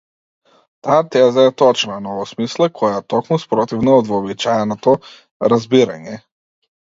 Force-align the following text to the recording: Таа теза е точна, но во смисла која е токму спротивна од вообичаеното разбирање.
Таа 0.85 1.01
теза 1.15 1.43
е 1.49 1.51
точна, 1.61 1.97
но 2.05 2.15
во 2.19 2.23
смисла 2.29 2.69
која 2.79 2.97
е 3.03 3.05
токму 3.15 3.39
спротивна 3.45 3.93
од 3.99 4.09
вообичаеното 4.15 4.95
разбирање. 5.55 6.17